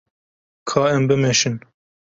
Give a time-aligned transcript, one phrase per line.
[0.69, 1.55] Ka em bimeşin.